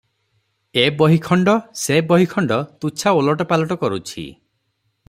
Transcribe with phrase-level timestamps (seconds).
[0.83, 4.29] ଏ ବହି ଖଣ୍ଡ ସେ ବହି ଖଣ୍ଡ ତୁଚ୍ଛା ଓଲଟ ପାଲଟ କରୁଛି।